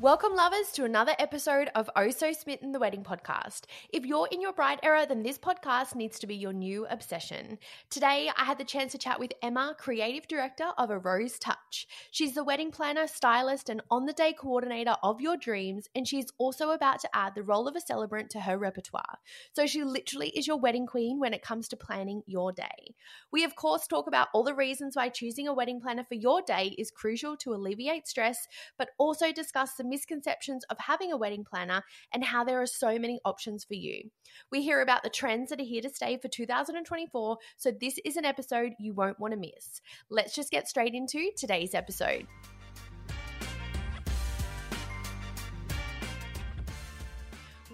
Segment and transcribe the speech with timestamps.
[0.00, 3.62] Welcome, lovers, to another episode of Oh So Smitten, the Wedding Podcast.
[3.92, 7.58] If you're in your bride era, then this podcast needs to be your new obsession.
[7.90, 11.88] Today, I had the chance to chat with Emma, creative director of A Rose Touch.
[12.12, 16.26] She's the wedding planner, stylist, and on the day coordinator of your dreams, and she's
[16.38, 19.18] also about to add the role of a celebrant to her repertoire.
[19.52, 22.94] So she literally is your wedding queen when it comes to planning your day.
[23.32, 26.40] We, of course, talk about all the reasons why choosing a wedding planner for your
[26.40, 28.46] day is crucial to alleviate stress,
[28.78, 32.98] but also discuss the misconceptions of having a wedding planner and how there are so
[32.98, 34.10] many options for you.
[34.50, 38.16] We hear about the trends that are here to stay for 2024, so this is
[38.16, 39.80] an episode you won't want to miss.
[40.10, 42.26] Let's just get straight into today's episode.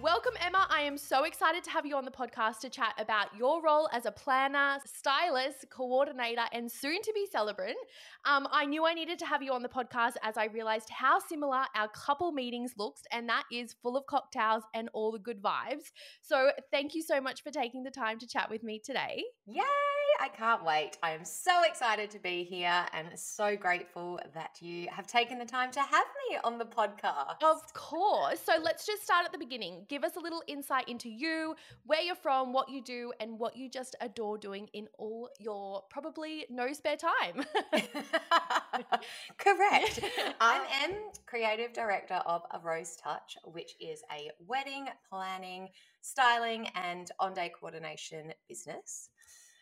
[0.05, 0.67] Welcome, Emma.
[0.69, 3.89] I am so excited to have you on the podcast to chat about your role
[3.91, 7.75] as a planner, stylist, coordinator, and soon to be celebrant.
[8.23, 11.17] Um, I knew I needed to have you on the podcast as I realized how
[11.17, 15.41] similar our couple meetings looks, and that is full of cocktails and all the good
[15.41, 15.91] vibes.
[16.21, 19.23] So, thank you so much for taking the time to chat with me today.
[19.47, 19.63] Yay!
[20.19, 20.97] I can't wait.
[21.03, 25.45] I am so excited to be here and so grateful that you have taken the
[25.45, 27.43] time to have me on the podcast.
[27.43, 28.39] Of course.
[28.39, 29.85] So let's just start at the beginning.
[29.95, 33.55] Give us a little insight into you, where you're from, what you do, and what
[33.55, 37.45] you just adore doing in all your probably no spare time.
[39.37, 40.01] Correct.
[40.41, 45.69] I am Emma creative director of A Rose Touch, which is a wedding planning,
[46.01, 49.11] styling, and on day coordination business.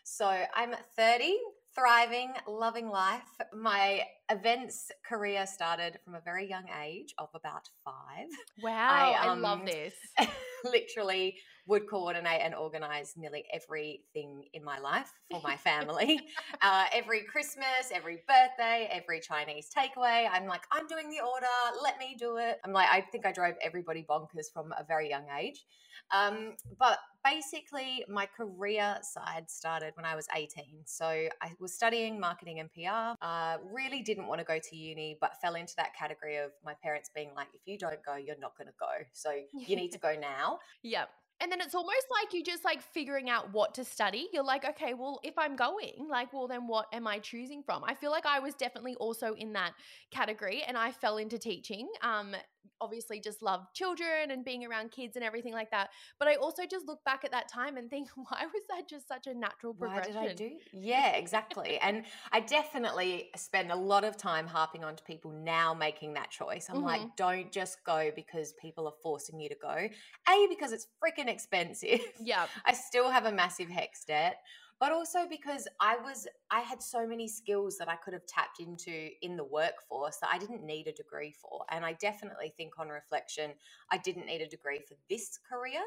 [0.03, 1.37] So I'm 30,
[1.75, 3.21] thriving, loving life.
[3.53, 8.27] My events career started from a very young age of about five.
[8.61, 9.93] Wow, I, um, I love this.
[10.63, 11.35] literally
[11.65, 16.19] would coordinate and organize nearly everything in my life for my family.
[16.61, 21.97] uh, every Christmas, every birthday, every Chinese takeaway, I'm like, I'm doing the order, let
[21.99, 22.59] me do it.
[22.65, 25.65] I'm like, I think I drove everybody bonkers from a very young age.
[26.11, 30.81] Um, but basically, my career side started when I was 18.
[30.85, 33.15] So I was studying marketing and PR.
[33.21, 36.73] Uh, really didn't want to go to uni, but fell into that category of my
[36.83, 39.05] parents being like, if you don't go, you're not going to go.
[39.13, 40.59] So you need to go now.
[40.83, 41.09] Yep.
[41.43, 44.29] And then it's almost like you just like figuring out what to study.
[44.31, 47.83] You're like, okay, well, if I'm going, like, well, then what am I choosing from?
[47.83, 49.73] I feel like I was definitely also in that
[50.09, 51.89] category and I fell into teaching.
[52.01, 52.33] Um,
[52.81, 55.89] obviously just love children and being around kids and everything like that.
[56.19, 59.07] But I also just look back at that time and think, why was that just
[59.07, 60.15] such a natural progression?
[60.15, 60.49] Why did I do?
[60.73, 61.77] Yeah, exactly.
[61.79, 66.29] and I definitely spend a lot of time harping on to people now making that
[66.29, 66.67] choice.
[66.69, 66.85] I'm mm-hmm.
[66.85, 69.69] like, don't just go because people are forcing you to go.
[69.69, 71.99] A, because it's freaking expensive.
[72.19, 72.47] Yeah.
[72.65, 74.37] I still have a massive HECS debt
[74.83, 78.59] but also because I was I had so many skills that I could have tapped
[78.59, 81.63] into in the workforce that I didn't need a degree for.
[81.69, 83.51] And I definitely think on reflection,
[83.93, 85.79] I didn't need a degree for this career.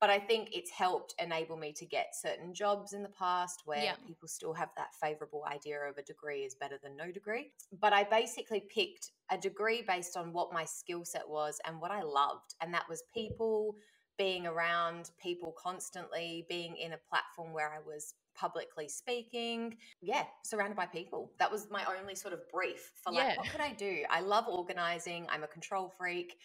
[0.00, 3.84] But I think it's helped enable me to get certain jobs in the past where
[3.84, 3.96] yeah.
[4.06, 7.50] people still have that favorable idea of a degree is better than no degree.
[7.78, 11.90] But I basically picked a degree based on what my skill set was and what
[11.90, 12.54] I loved.
[12.62, 13.76] And that was people,
[14.20, 19.78] being around people constantly, being in a platform where I was publicly speaking.
[20.02, 21.32] Yeah, surrounded by people.
[21.38, 23.36] That was my only sort of brief for like, yeah.
[23.38, 24.02] what could I do?
[24.10, 25.26] I love organizing.
[25.30, 26.36] I'm a control freak.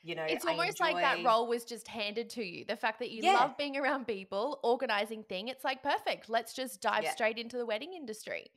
[0.00, 0.94] You know, it's almost enjoy...
[0.94, 2.64] like that role was just handed to you.
[2.66, 3.34] The fact that you yeah.
[3.34, 6.30] love being around people, organizing thing, it's like perfect.
[6.30, 7.10] Let's just dive yeah.
[7.10, 8.50] straight into the wedding industry.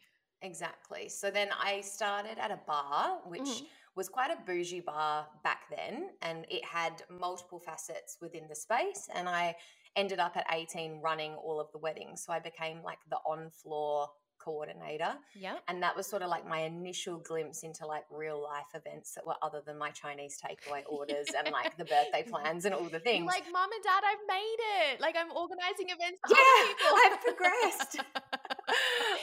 [0.44, 1.10] Exactly.
[1.10, 3.66] So then I started at a bar, which mm-hmm.
[3.96, 9.10] Was quite a bougie bar back then, and it had multiple facets within the space.
[9.14, 9.56] And I
[9.96, 12.24] ended up at 18 running all of the weddings.
[12.26, 14.10] So I became like the on floor
[14.44, 15.14] coordinator.
[15.36, 15.56] Yeah.
[15.68, 19.26] And that was sort of like my initial glimpse into like real life events that
[19.26, 23.00] were other than my Chinese takeaway orders and like the birthday plans and all the
[23.00, 23.26] things.
[23.26, 25.02] Like, mom and dad, I've made it.
[25.02, 26.20] Like, I'm organizing events.
[26.30, 26.76] yeah,
[27.06, 27.98] I've progressed.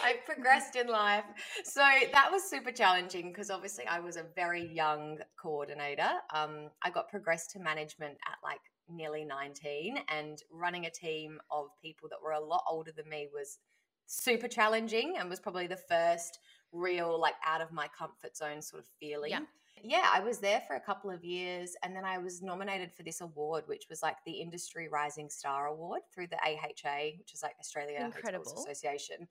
[0.04, 1.24] I've progressed in life.
[1.64, 6.10] So that was super challenging because obviously I was a very young coordinator.
[6.34, 8.60] Um, I got progressed to management at like
[8.90, 13.28] nearly 19 and running a team of people that were a lot older than me
[13.32, 13.58] was
[14.06, 16.38] super challenging and was probably the first
[16.72, 19.30] real like out of my comfort zone sort of feeling.
[19.30, 19.40] Yeah.
[19.84, 23.02] Yeah, I was there for a couple of years and then I was nominated for
[23.04, 27.42] this award, which was like the Industry Rising Star Award through the AHA, which is
[27.42, 28.64] like Australia Incredible.
[28.66, 29.28] Association,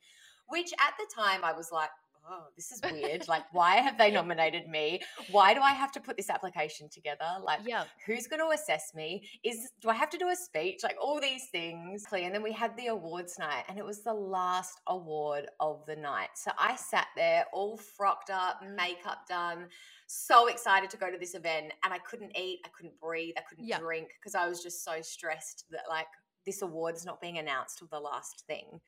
[0.47, 1.89] which at the time I was like,
[2.29, 3.25] oh, this is weird.
[3.29, 5.01] like, why have they nominated me?
[5.31, 7.25] Why do I have to put this application together?
[7.41, 7.85] Like, Yeah.
[8.05, 9.27] who's going to assess me?
[9.43, 10.81] Is do I have to do a speech?
[10.83, 12.03] Like all these things.
[12.11, 15.95] And then we had the awards night, and it was the last award of the
[15.95, 16.29] night.
[16.35, 19.67] So I sat there all frocked up, makeup done,
[20.07, 23.41] so excited to go to this event, and I couldn't eat, I couldn't breathe, I
[23.47, 23.79] couldn't Yeah.
[23.79, 26.07] drink because I was just so stressed that like
[26.45, 28.79] this award's not being announced till the last thing.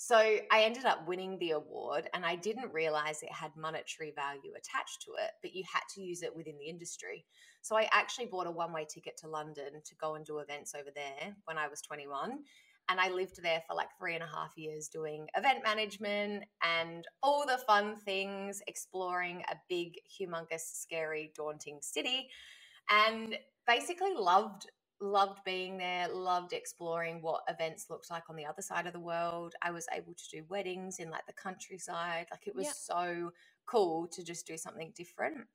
[0.00, 4.52] So I ended up winning the award, and I didn't realize it had monetary value
[4.56, 7.26] attached to it, but you had to use it within the industry.
[7.62, 10.72] So I actually bought a one way ticket to London to go and do events
[10.76, 12.38] over there when I was 21.
[12.88, 17.04] And I lived there for like three and a half years doing event management and
[17.20, 22.28] all the fun things, exploring a big, humongous, scary, daunting city.
[22.88, 23.36] And
[23.66, 28.86] basically loved loved being there loved exploring what events looked like on the other side
[28.86, 32.54] of the world i was able to do weddings in like the countryside like it
[32.54, 32.72] was Yeah.
[32.74, 33.32] so
[33.66, 35.46] cool to just do something different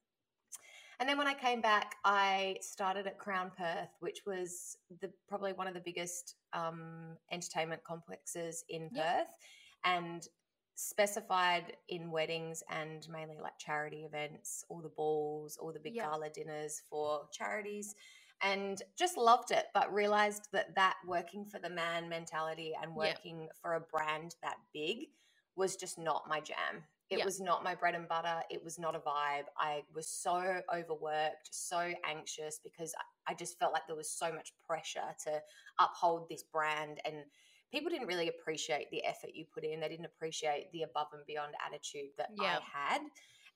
[0.99, 5.51] and then when i came back i started at crown perth which was the probably
[5.53, 9.05] one of the biggest um, entertainment complexes in Yep.
[9.05, 9.35] perth
[9.83, 10.27] and
[10.75, 16.05] specified in weddings and mainly like charity events all the balls all the big Yeah.
[16.09, 17.93] gala dinners for charities
[18.41, 22.97] and just loved it but realized that that working for the man mentality and Yeah.
[22.97, 25.09] working for a brand that big
[25.55, 27.25] was just not my jam it Yeah.
[27.25, 31.53] was not my bread and butter it was not a vibe i was so overworked
[31.53, 35.43] so anxious because I- i just felt like there was so much pressure to
[35.79, 37.25] uphold this brand and
[37.71, 41.25] people didn't really appreciate the effort you put in they didn't appreciate the above and
[41.25, 42.59] beyond attitude that Yeah.
[42.59, 43.01] i had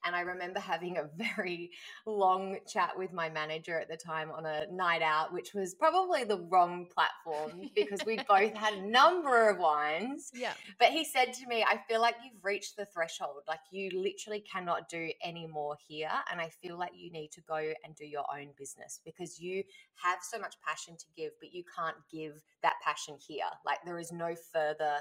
[0.06, 1.72] and I remember having a very
[2.06, 6.24] long chat with my manager at the time on a night out, which was probably
[6.24, 10.32] the wrong platform because we both had a number of wines.
[10.34, 10.54] Yeah.
[10.80, 13.44] But he said to me, I feel like you've reached the threshold.
[13.48, 16.12] Like you literally cannot do any more here.
[16.32, 19.64] And I feel like you need to go and do your own business because you
[20.04, 23.46] have so much passion to give, but you can't give that passion here.
[23.66, 24.98] Like there is no further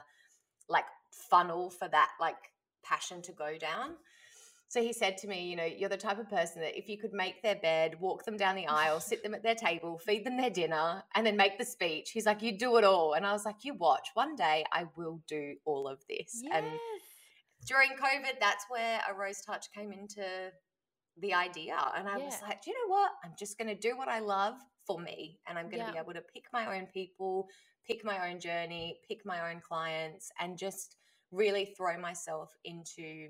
[0.69, 0.87] like
[1.31, 2.37] funnel for that like
[2.83, 3.95] passion to go down.
[4.69, 6.99] So he said to me, you know, you're the type of person that if you
[6.99, 10.27] could make their bed, walk them down the aisle, sit them at their table, feed
[10.27, 13.13] them their dinner, and then make the speech, he's like, you do it all.
[13.13, 16.41] And I was like, you watch, one day I will do all of this.
[16.43, 16.53] Yes.
[16.53, 16.67] And
[17.65, 20.25] during COVID, that's where a rose touch came into
[21.21, 21.77] the idea.
[21.97, 23.13] And I was like, do you know what?
[23.25, 24.55] I'm just going to do what I love
[24.85, 25.39] for me.
[25.49, 27.49] And I'm going to be able to pick my own people,
[27.87, 30.97] pick my own journey, pick my own clients, and just
[31.31, 33.29] really throw myself into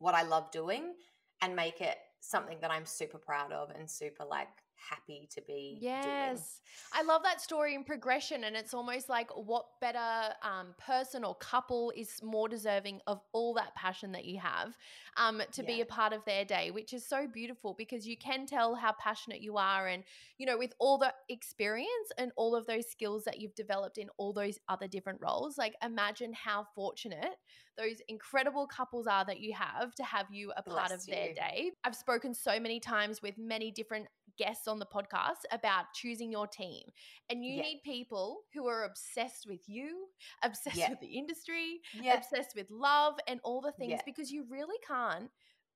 [0.00, 0.94] what I love doing
[1.40, 4.48] and make it something that I'm super proud of and super like
[4.88, 5.92] happy to be doing.
[5.94, 6.60] Yes.
[6.92, 8.44] I love that story and progression.
[8.44, 13.54] And it's almost like what better um, person or couple is more deserving of all
[13.54, 14.76] that passion that you have
[15.16, 18.46] um, to be a part of their day, which is so beautiful because you can
[18.46, 19.86] tell how passionate you are.
[19.86, 20.04] And,
[20.38, 21.88] you know, with all the experience
[22.18, 25.74] and all of those skills that you've developed in all those other different roles, like
[25.82, 27.36] imagine how fortunate
[27.76, 31.34] those incredible couples are that you have to have you a part Bless of their
[31.34, 31.70] day.
[31.84, 34.06] I've spoken so many times with many different
[34.40, 36.82] guests on the podcast about choosing your team.
[37.28, 37.62] And you Yeah.
[37.62, 40.08] need people who are obsessed with you,
[40.42, 40.90] obsessed Yeah.
[40.90, 42.14] with the industry, Yeah.
[42.14, 44.02] obsessed with love and all the things Yeah.
[44.06, 45.30] because you really can't.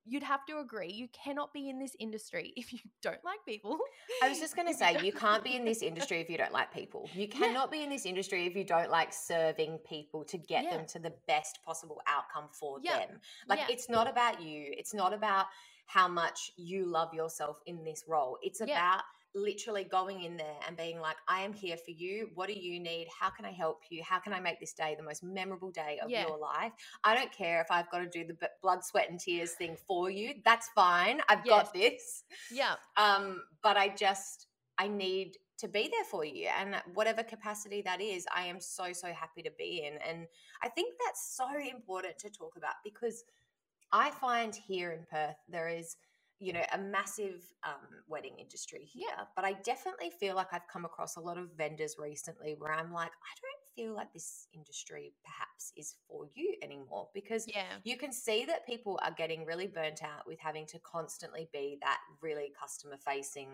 [0.06, 3.78] You'd have to agree, you cannot be in this industry if you don't like people.
[4.22, 6.28] I was just going to If you say, you can't be in this industry if
[6.28, 7.08] you don't like people.
[7.14, 10.76] You cannot be in this industry if you don't like serving people to get Yeah.
[10.76, 12.98] them to the best possible outcome for Yeah.
[13.06, 13.20] them.
[13.46, 13.68] Like, Yeah.
[13.74, 14.74] it's not about you.
[14.76, 15.46] It's not about
[15.86, 18.38] how much you love yourself in this role.
[18.42, 18.94] It's Yeah.
[18.94, 19.02] about
[19.36, 22.30] literally going in there and being like, I am here for you.
[22.34, 23.08] What do you need?
[23.18, 24.02] How can I help you?
[24.02, 26.26] How can I make this day the most memorable day of Yeah.
[26.28, 26.72] your life?
[27.02, 30.08] I don't care if I've got to do the blood, sweat, and tears thing for
[30.10, 30.34] you.
[30.44, 31.20] That's fine.
[31.28, 31.66] I've Yes.
[31.66, 32.76] got this yeah.
[32.96, 34.46] um but i just
[34.78, 38.92] i need to be there for you and whatever capacity that is i am so
[38.92, 40.26] so happy to be in and
[40.62, 43.24] i think that's so important to talk about because
[43.94, 45.96] i find here in perth there is
[46.40, 50.84] you know a massive um, wedding industry here but i definitely feel like i've come
[50.84, 55.14] across a lot of vendors recently where i'm like i don't feel like this industry
[55.24, 57.76] perhaps is for you anymore because Yeah.
[57.84, 61.78] you can see that people are getting really burnt out with having to constantly be
[61.82, 63.48] that really customer facing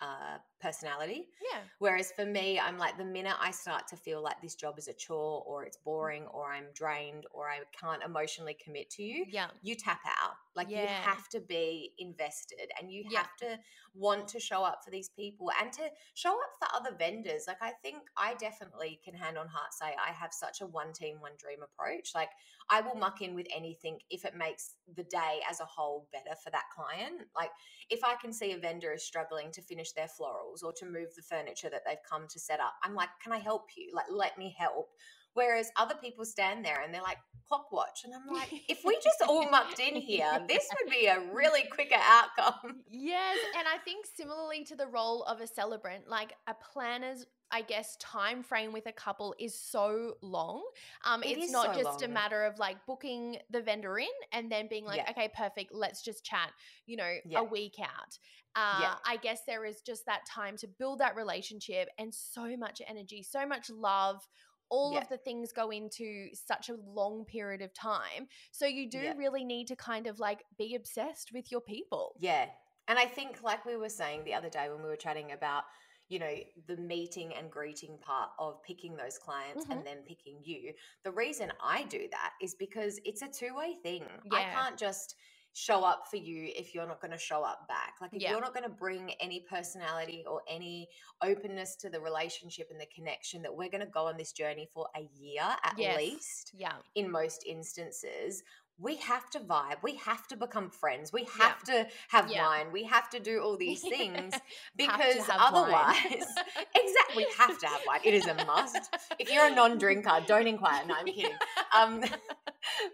[0.00, 1.28] uh, personality.
[1.52, 1.60] Yeah.
[1.78, 4.88] Whereas for me, I'm like the minute I start to feel like this job is
[4.88, 9.24] a chore or it's boring or I'm drained or I can't emotionally commit to you,
[9.28, 9.48] Yeah.
[9.62, 10.34] you tap out.
[10.54, 13.20] Like you have to be invested and you Yeah.
[13.20, 13.58] have to
[13.94, 17.44] want to show up for these people and to show up for other vendors.
[17.46, 20.92] Like I think I definitely can hand on heart say I have such a one
[20.92, 22.10] team, one dream approach.
[22.14, 22.30] Like
[22.70, 26.36] I will muck in with anything if it makes the day as a whole better
[26.42, 27.22] for that client.
[27.36, 27.50] Like
[27.90, 31.14] if I can see a vendor is struggling to finish their florals or to move
[31.14, 33.90] the furniture that they've come to set up, I'm like, can I help you?
[33.94, 34.88] Like, let me help.
[35.34, 38.00] Whereas other people stand there and they're like, clock watch.
[38.04, 41.62] And I'm like, if we just all mucked in here, this would be a really
[41.70, 42.80] quicker outcome.
[42.90, 47.60] Yes, and I think similarly to the role of a celebrant, like a planner's I
[47.60, 50.62] guess time frame with a couple is so long.
[51.04, 54.50] Um, It it's not so just a matter of like booking the vendor in and
[54.50, 55.10] then being like, Yeah.
[55.10, 56.50] okay, perfect, let's just chat.
[56.86, 57.40] You know, Yeah.
[57.40, 58.18] a week out.
[58.54, 58.94] Uh, Yeah.
[59.04, 63.22] I guess there is just that time to build that relationship and so much energy,
[63.22, 64.26] so much love.
[64.72, 65.00] All Yeah.
[65.00, 68.26] of the things go into such a long period of time.
[68.52, 69.12] So you do Yeah.
[69.16, 72.16] really need to kind of like be obsessed with your people.
[72.18, 72.50] Yeah.
[72.88, 75.64] And I think, like we were saying the other day when we were chatting about,
[76.08, 76.34] you know,
[76.66, 79.70] the meeting and greeting part of picking those clients Mhm.
[79.72, 80.74] and then picking you,
[81.04, 84.08] the reason I do that is because it's a two way thing.
[84.30, 85.16] I can't just
[85.54, 87.94] show up for you if you're not going to show up back.
[88.00, 88.30] Like, if Yeah.
[88.30, 90.88] you're not going to bring any personality or any
[91.22, 94.68] openness to the relationship and the connection that we're going to go on this journey
[94.72, 95.96] for a year at Yes.
[95.98, 96.72] least, Yeah.
[96.94, 98.42] in most instances,
[98.78, 99.82] we have to vibe.
[99.82, 101.12] We have to become friends.
[101.12, 102.42] We have to have Yeah.
[102.46, 102.72] wine.
[102.72, 104.34] We have to do all these things
[104.74, 105.96] because otherwise,
[106.74, 108.00] exactly, we have to have wine.
[108.04, 108.90] It is a must.
[109.18, 110.84] If you're a non-drinker, don't inquire.
[110.86, 111.36] No, I'm kidding.
[111.74, 112.04] Um,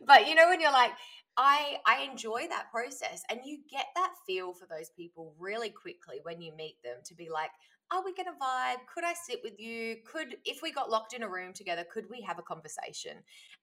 [0.06, 0.92] but you know when you're like,
[1.38, 6.18] I I enjoy that process, and you get that feel for those people really quickly
[6.24, 7.52] when you meet them to be like,
[7.92, 8.78] are we going to vibe?
[8.92, 9.96] Could I sit with you?
[10.10, 13.18] Could if we got locked in a room together, could we have a conversation?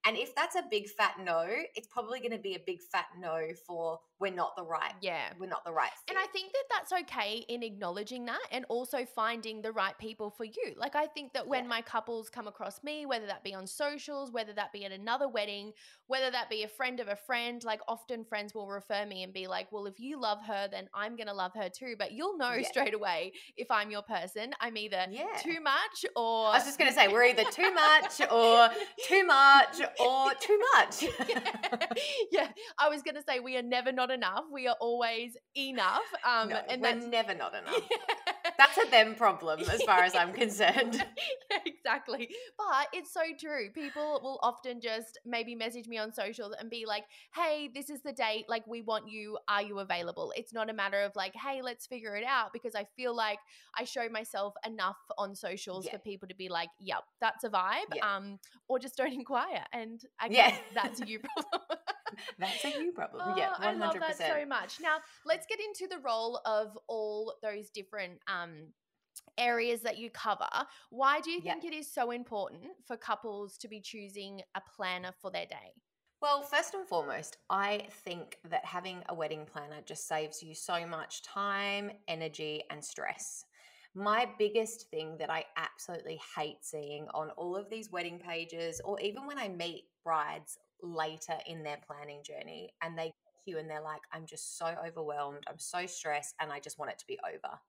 [0.05, 3.05] And if that's a big fat no, it's probably going to be a big fat
[3.19, 4.93] no for we're not the right.
[5.01, 5.33] Yeah.
[5.39, 5.91] We're not the right.
[6.09, 6.17] And.
[6.17, 10.43] I think that that's okay in acknowledging that and also finding the right people for
[10.45, 10.73] you.
[10.75, 11.69] Like, I think that when Yeah.
[11.69, 15.27] my couples come across me, whether that be on socials, whether that be at another
[15.27, 15.73] wedding,
[16.07, 19.33] whether that be a friend of a friend, like often friends will refer me and
[19.33, 21.95] be like, well, if you love her, then I'm going to love her too.
[21.97, 22.67] But you'll know Yeah.
[22.69, 24.14] straight away if I'm your person.
[24.59, 25.25] I'm either yeah.
[25.41, 26.47] too much or.
[26.47, 28.69] I was just going to say we're either too much or
[29.07, 31.03] too much or too much.
[32.31, 32.47] yeah,
[32.79, 34.43] I was gonna say we are never not enough.
[34.51, 36.01] We are always enough.
[36.25, 37.81] Um, no, and we're that's never not enough.
[38.57, 40.95] That's a them problem as far as I'm concerned.
[41.51, 42.29] yeah, exactly.
[42.57, 43.69] But it's so true.
[43.73, 48.01] People will often just maybe message me on socials and be like, hey, this is
[48.01, 48.45] the date.
[48.47, 49.37] Like, we want you.
[49.47, 50.33] Are you available?
[50.35, 53.39] It's not a matter of like, hey, let's figure it out because I feel like
[53.77, 55.91] I show myself enough on socials Yeah.
[55.93, 57.95] for people to be like, yep, that's a vibe.
[57.95, 58.15] Yeah.
[58.15, 59.63] Um, or just don't inquire.
[59.73, 60.49] And I Yeah.
[60.51, 61.19] guess that's a you
[61.51, 61.79] problem.
[62.39, 63.35] That's a you problem.
[63.37, 64.79] yeah, Oh, I love that so much.
[64.81, 68.67] Now, let's get into the role of all those different um,
[69.37, 70.47] areas that you cover.
[70.89, 71.53] Why do you Yeah.
[71.53, 75.73] think it is so important for couples to be choosing a planner for their day?
[76.21, 80.85] Well, first and foremost, I think that having a wedding planner just saves you so
[80.85, 83.45] much time, energy, and stress.
[83.95, 88.99] My biggest thing that I absolutely hate seeing on all of these wedding pages, or
[88.99, 93.13] even when I meet brides later in their planning journey and they
[93.45, 96.91] you and they're like, I'm just so overwhelmed, I'm so stressed, and I just want
[96.91, 97.59] it to be over.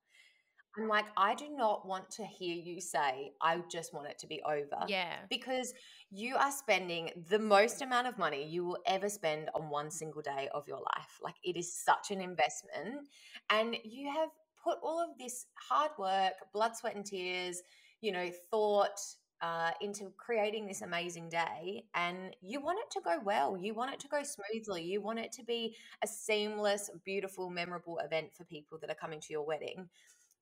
[0.79, 4.27] I'm like, I do not want to hear you say, I just want it to
[4.27, 5.17] be over Yeah.
[5.31, 5.73] because
[6.11, 10.21] you are spending the most amount of money you will ever spend on one single
[10.23, 11.19] day of your life.
[11.23, 13.09] Like it is such an investment.
[13.49, 14.29] And you have
[14.67, 17.63] put all of this hard work, blood, sweat, and tears,
[18.01, 18.99] you know, thought
[19.43, 21.85] uh, into creating this amazing day.
[21.95, 23.57] And you want it to go well.
[23.57, 24.83] You want it to go smoothly.
[24.83, 29.21] You want it to be a seamless, beautiful, memorable event for people that are coming
[29.21, 29.89] to your wedding.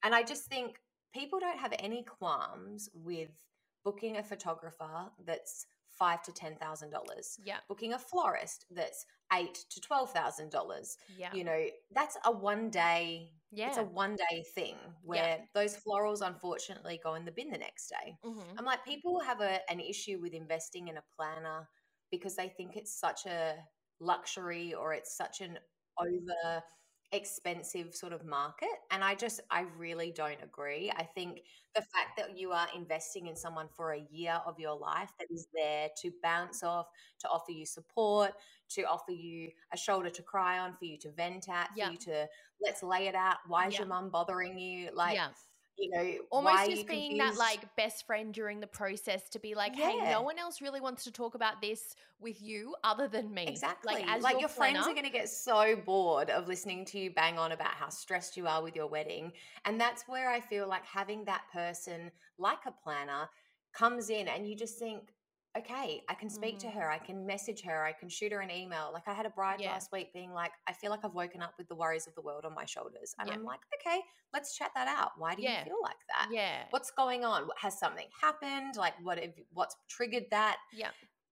[0.02, 0.76] And I just think
[1.12, 3.30] people don't have any qualms with
[3.84, 5.66] booking a photographer that's
[5.98, 7.58] five to ten thousand dollars, Yeah.
[7.68, 10.96] booking a florist that's eight to twelve thousand dollars.
[11.18, 11.32] Yeah.
[11.32, 13.30] You know, that's a one day.
[13.54, 13.68] Yeah.
[13.68, 17.88] It's a one day thing where those florals unfortunately go in the bin the next
[17.88, 18.18] day.
[18.24, 18.58] Mhm.
[18.58, 21.68] I'm like, people have a, an issue with investing in a planner
[22.10, 23.56] because they think it's such a
[24.00, 25.58] luxury or it's such an
[25.98, 26.62] over
[27.12, 31.40] expensive sort of market and i just i really don't agree i think
[31.74, 35.26] the fact that you are investing in someone for a year of your life that
[35.30, 36.86] is there to bounce off
[37.20, 38.32] to offer you support
[38.68, 41.90] to offer you a shoulder to cry on for you to vent at for Yeah.
[41.90, 42.26] you to
[42.60, 43.80] let's lay it out why is Yeah.
[43.80, 45.28] your mum bothering you like yeah.
[45.78, 49.74] You know almost just being that like best friend during the process to be like
[49.74, 53.46] hey no one else really wants to talk about this with you other than me
[53.48, 53.94] Exactly.
[53.94, 56.84] like as like your, your friends planner- are going to get so bored of listening
[56.86, 59.32] to you bang on about how stressed you are with your wedding.
[59.64, 63.28] And that's where I feel like having that person, like a planner,
[63.72, 65.13] comes in and you just think,
[65.56, 66.74] okay, I can speak to Mhm.
[66.74, 68.90] her, I can message her, I can shoot her an email.
[68.92, 69.72] Like I had a bride Yeah.
[69.72, 72.22] last week being like, I feel like I've woken up with the worries of the
[72.22, 73.14] world on my shoulders.
[73.18, 73.34] And Yeah.
[73.34, 75.12] I'm like, okay, let's chat that out.
[75.18, 75.60] Why do Yeah.
[75.60, 76.28] you feel like that?
[76.32, 77.48] yeah What's going on?
[77.58, 78.76] Has something happened?
[78.76, 80.58] Like what have, what's triggered that?
[80.72, 80.90] yeah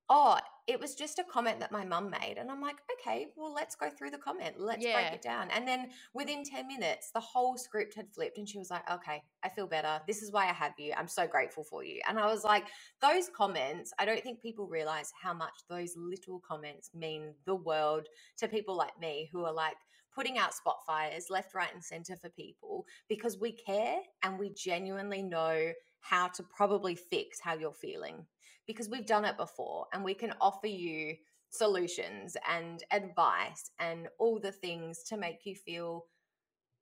[0.09, 2.37] oh, it was just a comment that my mum made.
[2.39, 4.61] And I'm like, okay, well, let's go through the comment.
[4.61, 5.01] Let's Yeah.
[5.01, 5.51] break it down.
[5.51, 8.39] And then within 10 minutes, the whole script had flipped.
[8.39, 10.01] And she was like, okay, I feel better.
[10.07, 10.93] This is why I have you.
[10.97, 12.01] I'm so grateful for you.
[12.09, 12.67] And I was like,
[13.01, 18.07] those comments, I don't think people realize how much those little comments mean the world
[18.39, 19.77] to people like me who are like,
[20.15, 24.51] Putting out spot fires left, right, and center for people because we care and we
[24.51, 28.27] genuinely know how to probably fix how you're feeling
[28.67, 31.15] because we've done it before and we can offer you
[31.51, 36.07] solutions and advice and all the things to make you feel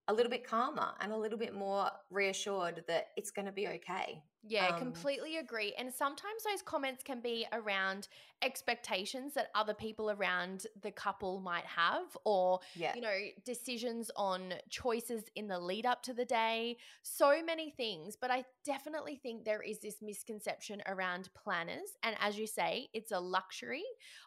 [0.08, 3.68] a little bit calmer and a little bit more reassured that it's going to be
[3.68, 4.22] okay.
[4.42, 5.74] Yeah, Um, completely agree.
[5.74, 8.08] And sometimes those comments can be around
[8.40, 12.94] expectations that other people around the couple might have, or, Yeah.
[12.94, 16.78] you know, decisions on choices in the lead up to the day.
[17.02, 18.16] So many things.
[18.16, 21.98] But I definitely think there is this misconception around planners.
[22.02, 23.84] And as you say, it's a luxury.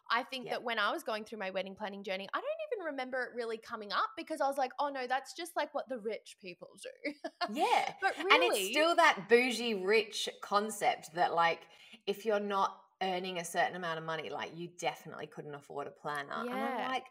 [0.08, 0.52] I think Yeah.
[0.52, 3.58] that when I was going through my wedding planning journey, I don't remember it really
[3.58, 6.68] coming up because I was like, oh no, that's just like what the rich people
[6.82, 7.12] do.
[7.52, 7.92] Yeah.
[8.00, 11.60] but really, And it's still that bougie rich concept that like
[12.06, 15.90] if you're not earning a certain amount of money, like you definitely couldn't afford a
[15.90, 16.32] planner.
[16.40, 17.04] And I'm like,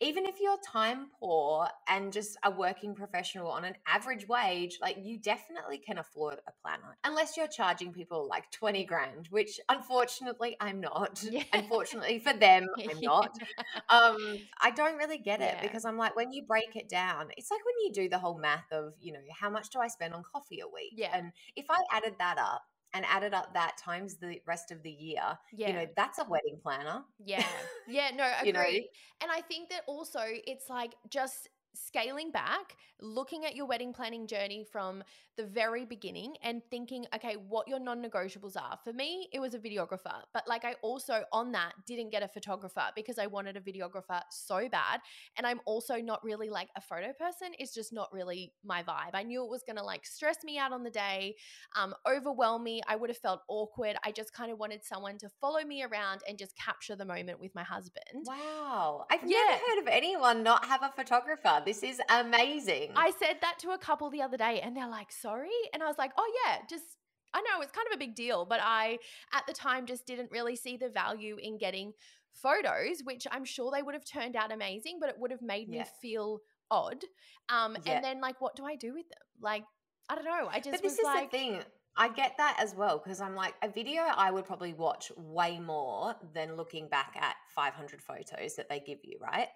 [0.00, 4.96] even if you're time poor and just a working professional on an average wage, like
[5.02, 6.96] you definitely can afford a planner.
[7.04, 11.22] Unless you're charging people like 20 grand, which unfortunately I'm not.
[11.30, 11.42] Yeah.
[11.52, 13.36] Unfortunately for them, I'm not
[13.90, 14.16] um
[14.62, 15.62] i don't really get it Yeah.
[15.62, 18.38] because i'm like when you break it down it's like when you do the whole
[18.38, 21.16] math of you know how much do i spend on coffee a week Yeah.
[21.16, 22.62] and if i added that up
[22.94, 25.68] and added up that times the rest of the year yeah.
[25.68, 27.44] you know that's a wedding planner Yeah.
[27.88, 28.46] Yeah, no, agree.
[28.46, 28.66] You know?
[29.20, 34.26] And I think that also it's like just scaling back, looking at your wedding planning
[34.26, 35.02] journey from
[35.36, 38.78] the very beginning and thinking, okay, what your non negotiables are.
[38.82, 42.28] For me, it was a videographer, but like I also on that didn't get a
[42.28, 45.00] photographer because I wanted a videographer so bad.
[45.36, 49.10] And I'm also not really like a photo person, it's just not really my vibe.
[49.14, 51.36] I knew it was going to like stress me out on the day,
[51.76, 52.82] um, overwhelm me.
[52.88, 53.96] I would have felt awkward.
[54.04, 57.38] I just kind of wanted someone to follow me around and just capture the moment
[57.40, 58.04] with my husband.
[58.24, 59.38] wow i've Yeah.
[59.38, 63.70] never heard of anyone not have a photographer this is amazing I said that to
[63.70, 65.58] a couple the other day and they're like, sorry.
[65.72, 66.84] And I was like, oh, yeah, just,
[67.34, 68.98] I know it's kind of a big deal, but I
[69.34, 71.92] at the time just didn't really see the value in getting
[72.32, 75.68] photos, which I'm sure they would have turned out amazing, but it would have made
[75.68, 75.80] Yeah.
[75.82, 77.04] me feel odd.
[77.50, 77.92] Um, Yeah.
[77.92, 79.26] And then, like, what do I do with them?
[79.40, 79.64] Like,
[80.08, 80.48] I don't know.
[80.50, 81.64] I just But this was is like, the thing.
[81.96, 85.58] I get that as well because I'm like a video I would probably watch way
[85.58, 89.48] more than looking back at 500 photos that they give you, right?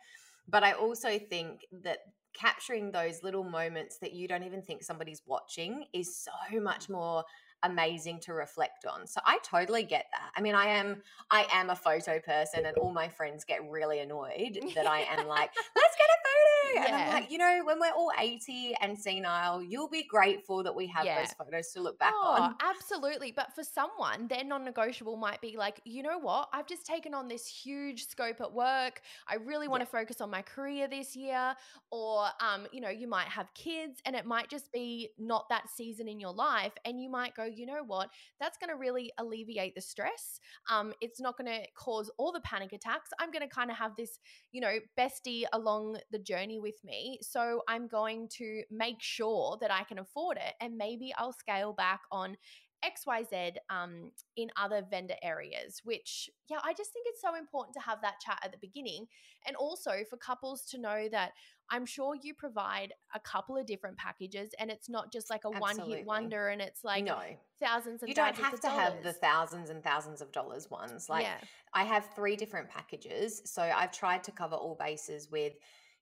[0.49, 1.99] But I also think that
[2.35, 6.93] capturing those little moments that you don't even think somebody's watching is so much mm.
[6.93, 7.25] more
[7.63, 9.07] amazing to reflect on.
[9.07, 10.31] So I totally get that.
[10.37, 14.01] I mean, I am I am a photo person and all my friends get really
[14.01, 16.87] annoyed that I am like, let's get a photo.
[16.87, 20.75] And I'm like, you know, when we're all 80 and senile, you'll be grateful that
[20.75, 21.21] we have Yeah.
[21.21, 22.55] those photos to look back oh, on.
[22.63, 23.33] absolutely.
[23.33, 26.49] But for someone, their non negotiable might be like, you know what?
[26.53, 29.03] I've just taken on this huge scope at work.
[29.29, 29.85] I really want Yeah.
[29.87, 31.55] to focus on my career this year.
[31.91, 35.69] Or, um, you know, you might have kids and it might just be not that
[35.69, 36.73] season in your life.
[36.85, 38.11] And you might go, you know what?
[38.41, 40.41] That's going to really alleviate the stress.
[40.71, 43.11] Um, it's not going to cause all the panic attacks.
[43.19, 44.19] I'm going to kind of have this,
[44.53, 47.19] you know, bestie along the journey with me.
[47.23, 50.55] So I'm going to make sure that I can afford it.
[50.61, 52.37] And maybe I'll scale back on
[52.85, 57.81] XYZ um, in other vendor areas, which, yeah, I just think it's so important to
[57.81, 59.07] have that chat at the beginning.
[59.47, 61.33] And also for couples to know that
[61.71, 65.51] I'm sure you provide a couple of different packages and it's not just like a
[65.51, 67.19] one hit wonder and it's like no,
[67.59, 69.17] thousands and you don't thousands have of to have the dollars.
[69.21, 71.09] thousands and thousands of dollars ones.
[71.09, 71.37] Like yeah.
[71.73, 73.43] I have three different packages.
[73.47, 75.55] So I've tried to cover all bases with,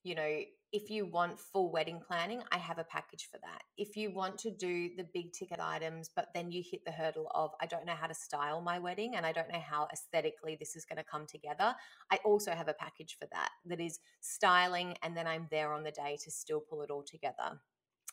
[0.02, 0.40] you know,
[0.72, 3.62] if you want full wedding planning, I have a package for that.
[3.76, 7.30] If you want to do the big ticket items, but then you hit the hurdle
[7.34, 10.56] of, I don't know how to style my wedding and I don't know how aesthetically
[10.58, 11.74] this is going to come together,
[12.12, 14.96] I also have a package for that that is styling.
[15.02, 17.60] And then I'm there on the day to still pull it all together.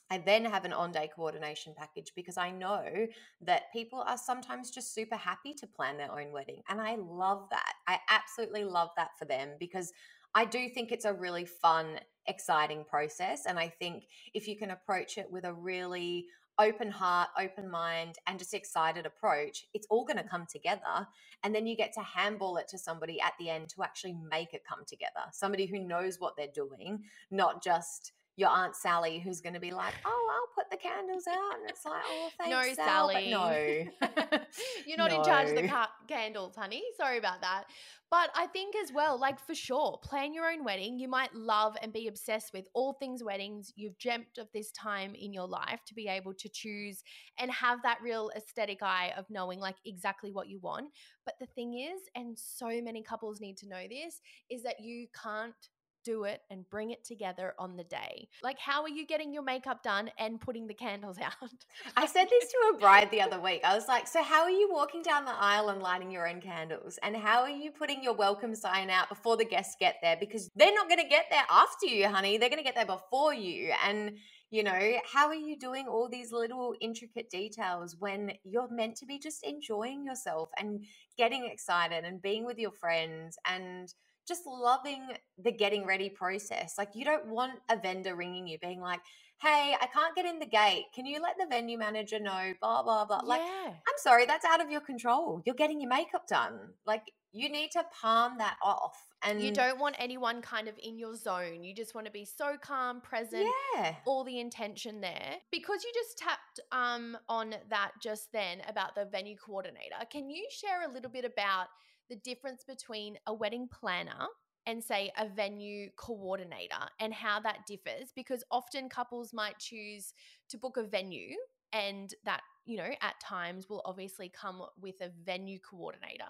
[0.09, 3.07] I then have an on day coordination package because I know
[3.41, 6.61] that people are sometimes just super happy to plan their own wedding.
[6.69, 7.73] And I love that.
[7.87, 9.91] I absolutely love that for them because
[10.37, 13.47] I do think it's a really fun, exciting process.
[13.47, 14.03] And I think
[14.35, 16.27] if you can approach it with a really
[16.59, 21.07] open heart, open mind, and just excited approach, it's all going to come together.
[21.43, 24.53] And then you get to handball it to somebody at the end to actually make
[24.53, 25.25] it come together.
[25.33, 29.71] Somebody who knows what they're doing, not just your aunt Sally who's going to be
[29.71, 33.31] like, "Oh, I'll put the candles out," and it's like, "Oh, thanks, no, Sal, Sally,
[33.31, 33.49] no,
[34.87, 35.17] you're not no.
[35.17, 36.83] in charge of the ca- candles, honey.
[36.95, 37.65] Sorry about that."
[38.09, 40.97] But I think as well, like for sure, plan your own wedding.
[40.97, 43.73] You might love and be obsessed with all things weddings.
[43.75, 47.03] You've dreamt of this time in your life to be able to choose
[47.37, 50.91] and have that real aesthetic eye of knowing like exactly what you want.
[51.25, 55.07] But the thing is, and so many couples need to know this, is that you
[55.21, 55.55] can't
[56.03, 58.27] do it and bring it together on the day.
[58.43, 61.65] Like, how are you getting your makeup done and putting the candles out?
[61.95, 63.61] I said this to a bride the other week.
[63.63, 66.41] I was like, So, how are you walking down the aisle and lighting your own
[66.41, 66.97] candles?
[67.03, 70.17] And how are you putting your welcome sign out before the guests get there?
[70.19, 72.37] Because they're not going to get there after you, honey.
[72.37, 73.73] They're going to get there before you.
[73.85, 74.17] And
[74.49, 79.05] you know, how are you doing all these little intricate details when you're meant to
[79.05, 80.85] be just enjoying yourself and
[81.17, 83.93] getting excited and being with your friends and
[84.27, 86.75] just loving the getting ready process.
[86.77, 88.99] Like, you don't want a vendor ringing you being like,
[89.39, 90.85] hey, I can't get in the gate.
[90.95, 92.53] Can you let the venue manager know?
[92.59, 93.21] Blah, blah, blah.
[93.23, 93.69] Like, yeah.
[93.69, 95.41] I'm sorry, that's out of your control.
[95.45, 96.57] You're getting your makeup done.
[96.85, 98.97] Like, you need to palm that off.
[99.23, 101.63] And You don't want anyone kind of in your zone.
[101.63, 103.95] You just want to be so calm, present, yeah.
[104.05, 105.35] all the intention there.
[105.51, 110.47] Because you just tapped um, on that just then about the venue coordinator, can you
[110.49, 111.67] share a little bit about
[112.09, 114.27] the difference between a wedding planner
[114.65, 118.11] and say a venue coordinator and how that differs?
[118.15, 120.13] Because often couples might choose
[120.49, 121.35] to book a venue
[121.73, 126.23] and that you know at times will obviously come with a venue coordinator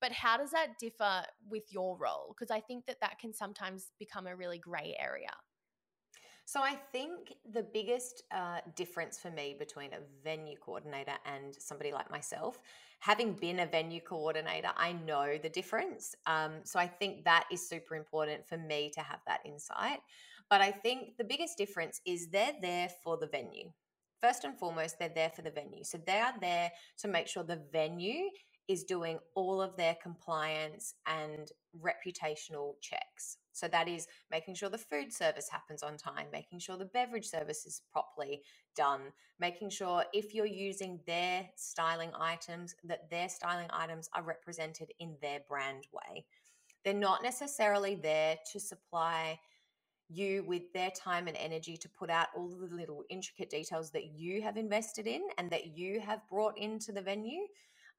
[0.00, 3.92] but how does that differ with your role because i think that that can sometimes
[3.98, 5.30] become a really gray area
[6.44, 11.92] So I think the biggest uh, difference for me between a venue coordinator and somebody
[11.92, 12.60] like myself,
[13.00, 16.14] having been a venue coordinator, I know the difference.
[16.26, 20.00] Um, so I think that is super important for me to have that insight.
[20.50, 23.70] But I think the biggest difference is they're there for the venue.
[24.20, 25.84] First and foremost, they're there for the venue.
[25.84, 28.28] So they are there to make sure the venue
[28.68, 31.50] is doing all of their compliance and
[31.80, 33.38] reputational checks.
[33.52, 37.26] So that is making sure the food service happens on time, making sure the beverage
[37.26, 38.42] service is properly
[38.74, 39.00] done,
[39.38, 45.16] making sure if you're using their styling items, that their styling items are represented in
[45.20, 46.24] their brand way.
[46.84, 49.38] They're not necessarily there to supply
[50.08, 54.12] you with their time and energy to put out all the little intricate details that
[54.14, 57.42] you have invested in and that you have brought into the venue.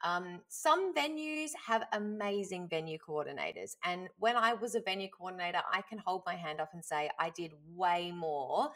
[0.03, 3.75] Um, some venues have amazing venue coordinators.
[3.83, 7.09] And when I was a venue coordinator, I can hold my hand up and say
[7.19, 8.69] I did way more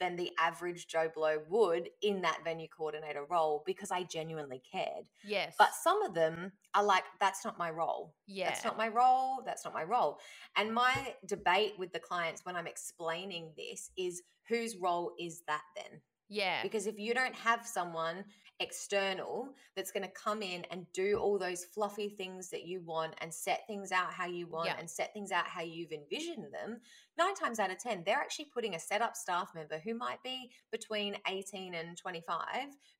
[0.00, 5.08] than the average Joe Blow would in that venue coordinator role because I genuinely cared.
[5.24, 8.14] yes But some of them are like, that's not my role.
[8.26, 9.42] yeah That's not my role.
[9.46, 10.18] That's not my role.
[10.56, 15.62] And my debate with the clients when I'm explaining this is whose role is that
[15.76, 16.00] then?
[16.28, 18.24] yeah Because if you don't have someone
[18.60, 23.14] external that's going to come in and do all those fluffy things that you want
[23.20, 24.76] and set things out how you want Yeah.
[24.78, 26.80] and set things out how you've envisioned them,
[27.18, 30.50] nine times out of 10, they're actually putting a setup staff member who might be
[30.72, 32.46] between 18 and 25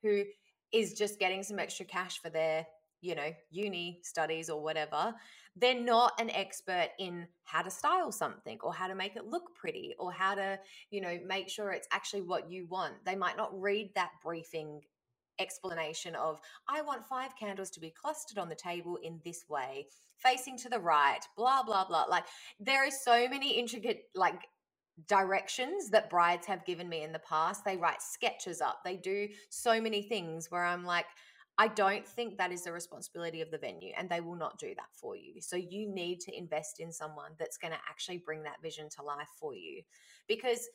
[0.02, 0.24] who
[0.72, 2.66] is just getting some extra cash for their
[3.02, 5.14] you know uni studies or whatever
[5.56, 9.54] they're not an expert in how to style something or how to make it look
[9.54, 10.58] pretty or how to
[10.90, 14.80] you know make sure it's actually what you want they might not read that briefing
[15.38, 19.86] explanation of i want five candles to be clustered on the table in this way
[20.18, 22.24] facing to the right blah blah blah like
[22.58, 24.46] there is so many intricate like
[25.08, 29.28] directions that brides have given me in the past they write sketches up they do
[29.50, 31.06] so many things where i'm like
[31.58, 34.74] I don't think that is the responsibility of the venue, and they will not do
[34.76, 35.40] that for you.
[35.40, 39.02] So, you need to invest in someone that's going to actually bring that vision to
[39.02, 39.82] life for you.
[40.28, 40.68] Because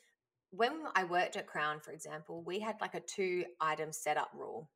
[0.52, 4.68] when I worked at Crown, for example, we had like a two item setup rule.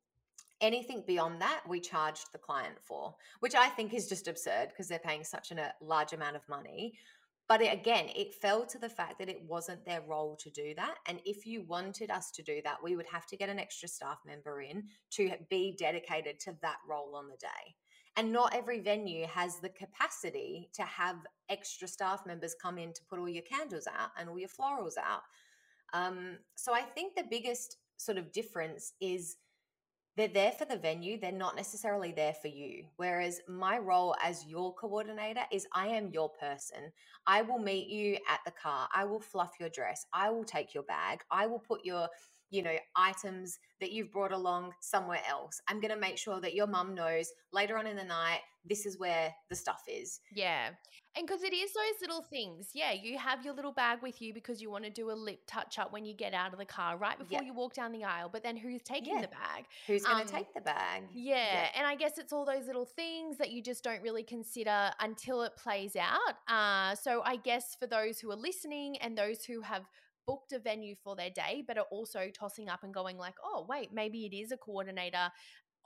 [0.59, 4.87] Anything beyond that, we charged the client for, which I think is just absurd because
[4.87, 6.97] they're paying such a uh, large amount of money.
[7.47, 10.73] but it, again, it fell to the fact that it wasn't their role to do
[10.75, 10.95] that.
[11.07, 13.87] And if you wanted us to do that, we would have to get an extra
[13.87, 17.75] staff member in to be dedicated to that role on the day.
[18.17, 21.17] And not every venue has the capacity to have
[21.49, 24.97] extra staff members come in to put all your candles out and all your florals
[24.97, 25.21] out.
[25.93, 29.37] Um, so I think the biggest sort of difference is
[30.15, 32.85] they're there for the venue they're not necessarily there for you.
[32.97, 36.91] Whereas my role as your coordinator is i am your person.
[37.27, 40.73] I will meet you at the car i will fluff your dress i will take
[40.73, 42.07] your bag i will put your
[42.49, 45.61] you know items that you've brought along somewhere else.
[45.67, 48.85] I'm going to make sure that your mum knows later on in the night this
[48.85, 50.19] is where the stuff is.
[50.33, 50.69] Yeah
[51.17, 52.69] and because it is those little things.
[52.73, 55.39] Yeah you have your little bag with you because you want to do a lip
[55.47, 58.03] touch up when you get out of the car right before you walk down the
[58.03, 59.21] aisle but then who's taking yeah.
[59.21, 59.65] the bag?
[59.87, 61.03] Who's going to um, take the bag?
[61.13, 61.35] yeah.
[61.35, 61.67] yeah.
[61.75, 65.41] and i guess it's all those little things that you just don't really consider until
[65.41, 66.35] it plays out.
[66.47, 69.83] Uh, so i guess for those who are listening and those who have
[70.27, 73.65] booked a venue for their day, but are also tossing up and going like, oh,
[73.67, 75.31] wait, maybe it is a coordinator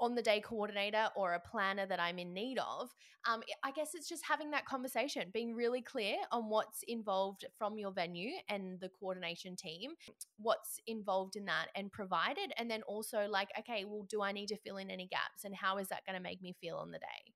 [0.01, 2.89] on the day coordinator or a planner that I'm in need of.
[3.29, 7.77] Um, I guess it's just having that conversation, being really clear on what's involved from
[7.77, 9.91] your venue and the coordination team,
[10.37, 12.51] what's involved in that and provided.
[12.57, 15.55] And then also, like, okay, well, do I need to fill in any gaps and
[15.55, 17.33] how is that going to make me feel on the day?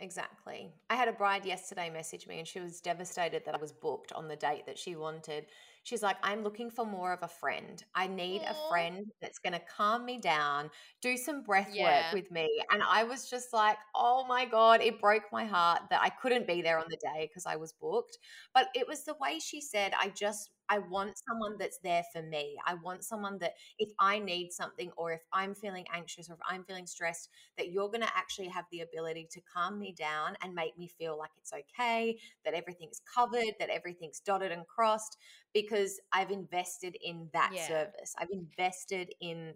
[0.00, 0.70] Exactly.
[0.88, 4.12] I had a bride yesterday message me and she was devastated that I was booked
[4.12, 5.46] on the date that she wanted.
[5.84, 7.82] She's like, I'm looking for more of a friend.
[7.94, 8.50] I need Aww.
[8.50, 11.84] a friend that's going to calm me down, do some breath yeah.
[11.84, 12.48] work with me.
[12.70, 16.46] And I was just like, oh my God, it broke my heart that I couldn't
[16.46, 18.18] be there on the day because I was booked.
[18.54, 22.22] But it was the way she said, I just I want someone that's there for
[22.22, 22.56] me.
[22.66, 26.40] I want someone that if I need something or if I'm feeling anxious or if
[26.48, 30.36] I'm feeling stressed, that you're going to actually have the ability to calm me down
[30.42, 35.16] and make me feel like it's okay, that everything's covered, that everything's dotted and crossed
[35.54, 37.66] because I've invested in that yeah.
[37.66, 38.14] service.
[38.18, 39.54] I've invested in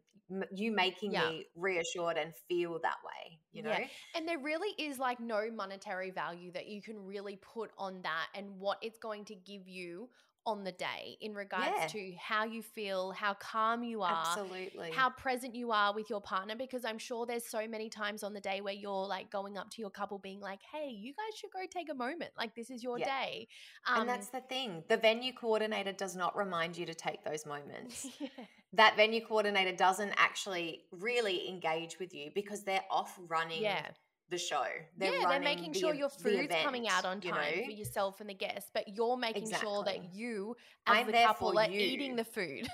[0.51, 1.29] you making yeah.
[1.29, 3.71] me reassured and feel that way, you know?
[3.71, 3.87] Yeah.
[4.15, 8.29] And there really is like no monetary value that you can really put on that
[8.35, 10.09] and what it's going to give you
[10.47, 11.87] on the day in regards yeah.
[11.87, 16.21] to how you feel, how calm you are, absolutely, how present you are with your
[16.21, 16.55] partner.
[16.57, 19.71] Because I'm sure there's so many times on the day where you're like going up
[19.71, 22.33] to your couple, being like, "Hey, you guys should go take a moment.
[22.37, 23.07] Like this is your yeah.
[23.07, 23.49] day."
[23.87, 24.83] Um, and that's the thing.
[24.89, 28.09] The venue coordinator does not remind you to take those moments.
[28.19, 28.29] yeah.
[28.75, 33.63] That venue coordinator doesn't actually really engage with you because they're off running.
[33.63, 33.87] Yeah
[34.31, 34.65] the show.
[34.97, 37.67] They're yeah, they're making the, sure your food's event, coming out on time you know?
[37.67, 39.69] for yourself and the guests, but you're making exactly.
[39.69, 40.57] sure that you,
[40.87, 41.81] as I'm the couple, are you.
[41.81, 42.67] eating the food.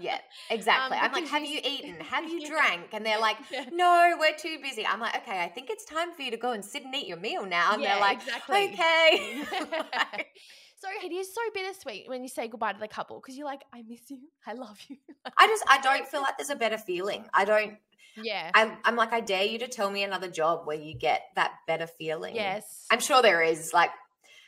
[0.00, 0.18] yeah,
[0.50, 0.98] exactly.
[0.98, 1.96] Um, I'm like, have you eaten?
[2.12, 2.88] Have you drank?
[2.92, 3.36] And they're like,
[3.72, 4.86] no, we're too busy.
[4.86, 7.06] I'm like, okay, I think it's time for you to go and sit and eat
[7.06, 7.72] your meal now.
[7.72, 8.70] And yeah, they're like, exactly.
[8.72, 10.28] okay.
[10.82, 13.62] So it is so bittersweet when you say goodbye to the couple because you're like,
[13.72, 14.96] I miss you, I love you.
[15.38, 17.24] I just I don't feel like there's a better feeling.
[17.32, 17.78] I don't
[18.20, 18.50] yeah.
[18.54, 21.52] I'm, I'm like, I dare you to tell me another job where you get that
[21.66, 22.34] better feeling.
[22.34, 22.86] Yes.
[22.90, 23.72] I'm sure there is.
[23.72, 23.90] Like,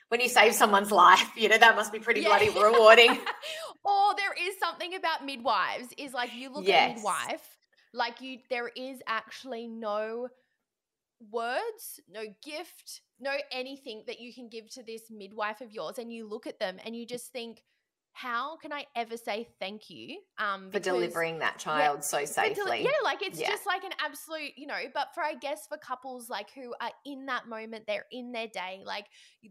[0.09, 2.29] when you save someone's life, you know, that must be pretty yeah.
[2.29, 3.12] bloody rewarding.
[3.85, 6.90] or there is something about midwives, is like you look yes.
[6.90, 7.57] at midwife,
[7.94, 10.29] like you, there is actually no
[11.30, 15.98] words, no gift, no anything that you can give to this midwife of yours.
[15.98, 17.62] And you look at them and you just think,
[18.14, 22.84] how can I ever say thank you um, for delivering that child yeah, so safely?
[22.84, 23.48] yeah, like it's yeah.
[23.48, 24.78] just like an absolute, you know.
[24.94, 28.46] But for I guess for couples like who are in that moment, they're in their
[28.46, 29.06] day, like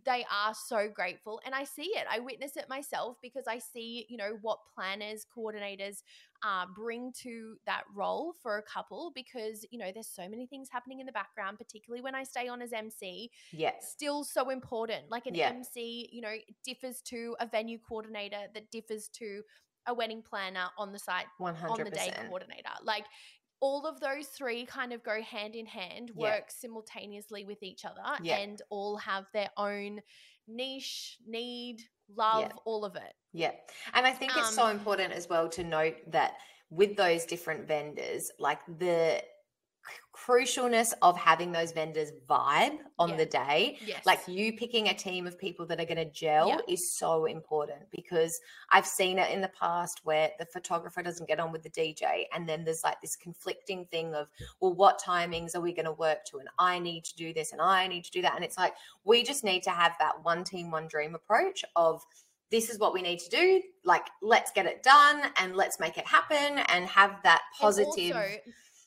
[0.05, 2.05] they are so grateful, and I see it.
[2.09, 5.97] I witness it myself because I see, you know, what planners, coordinators,
[6.43, 10.67] uh, bring to that role for a couple because you know there's so many things
[10.71, 15.09] happening in the background particularly when i stay on as mc yeah still so important
[15.09, 15.49] like an yeah.
[15.49, 16.33] mc you know
[16.65, 19.41] differs to a venue coordinator that differs to
[19.87, 21.69] a wedding planner on the site 100%.
[21.69, 23.05] on the day coordinator like
[23.59, 26.49] all of those three kind of go hand in hand work yeah.
[26.49, 28.37] simultaneously with each other yeah.
[28.37, 30.01] and all have their own
[30.47, 31.81] niche need
[32.15, 32.51] love yeah.
[32.65, 33.51] all of it yeah
[33.93, 36.33] and i think it's um, so important as well to note that
[36.69, 39.21] with those different vendors like the
[40.13, 43.15] crucialness of having those vendors vibe on yeah.
[43.17, 43.77] the day.
[43.85, 44.05] Yes.
[44.05, 46.57] Like you picking a team of people that are going to gel yeah.
[46.67, 51.39] is so important because I've seen it in the past where the photographer doesn't get
[51.39, 54.27] on with the DJ and then there's like this conflicting thing of,
[54.61, 56.37] well, what timings are we going to work to?
[56.37, 58.35] And I need to do this and I need to do that.
[58.35, 62.01] And it's like, we just need to have that one team, one dream approach of,
[62.51, 63.63] this is what we need to do.
[63.83, 68.15] Like, let's get it done and let's make it happen and have that positive.
[68.15, 68.37] Also,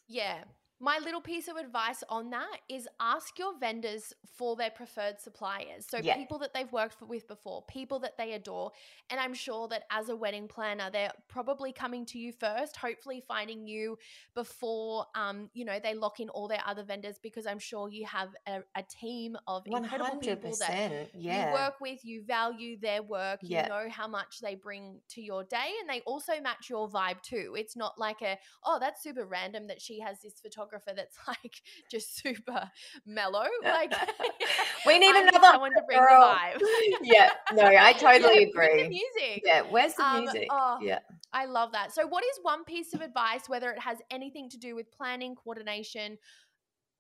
[0.07, 0.45] yeah
[0.79, 5.87] my little piece of advice on that is ask your vendors for their preferred suppliers.
[5.89, 6.17] So, Yeah.
[6.17, 8.73] people that they've worked with before, people that they adore.
[9.09, 13.23] And I'm sure that as a wedding planner, they're probably coming to you first, hopefully
[13.27, 13.99] finding you
[14.35, 18.05] before, um, you know, they lock in all their other vendors because I'm sure you
[18.07, 21.09] have a, a team of incredible people that.
[21.15, 21.49] Yeah.
[21.49, 23.62] you work with, you value their work, Yeah.
[23.62, 27.23] you know how much they bring to your day, and they also match your vibe
[27.23, 27.55] too.
[27.57, 30.35] It's not like a, oh, that's super random that she has this
[30.66, 31.55] photographer that's like
[31.90, 32.70] just super
[33.07, 33.44] mellow.
[33.62, 33.92] Like,
[34.87, 36.37] we need I need another someone to bring girl.
[36.55, 36.98] the vibe.
[37.02, 37.31] yeah.
[37.52, 38.88] No, I totally Yeah, agree.
[38.88, 39.42] music.
[39.44, 39.62] Yeah.
[39.62, 40.48] Where's the Um, music?
[40.50, 41.00] oh, yeah.
[41.33, 41.92] I love that.
[41.92, 45.35] So, what is one piece of advice, whether it has anything to do with planning,
[45.35, 46.18] coordination,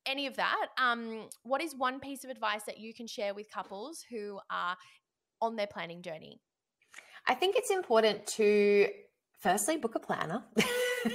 [0.04, 0.66] any of that?
[0.78, 4.76] Um, what is one piece of advice that you can share with couples who are
[5.40, 6.40] on their planning journey?
[7.26, 8.88] I think it's important to
[9.40, 10.44] firstly book a planner.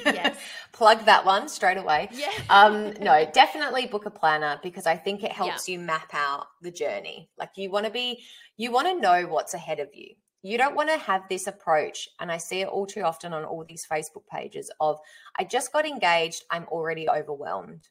[0.06, 0.38] Yes.
[0.72, 2.10] Plug that one straight away.
[2.12, 2.32] Yeah.
[2.50, 6.72] um no definitely book a planner because i think it helps you map out the
[6.72, 8.24] journey like you want to be
[8.58, 10.10] you want to know what's ahead of you
[10.44, 13.44] you don't want to have this approach and i see it all too often on
[13.44, 15.00] all these facebook pages of
[15.38, 17.88] i just got engaged i'm already overwhelmed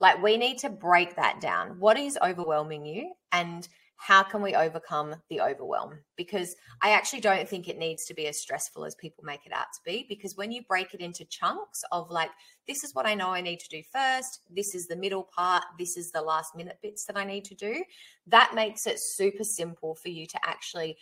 [0.00, 3.68] like we need to break that down what is overwhelming you and
[4.00, 8.28] how can we overcome the overwhelm because I actually don't think it needs to be
[8.28, 10.06] as stressful as people make it out to be.
[10.08, 12.30] Because when you break it into chunks of like,
[12.66, 15.64] this is what I know I need to do first, this is the middle part,
[15.78, 17.84] this is the last minute bits that I need to do,
[18.26, 20.96] that makes it super simple for you to actually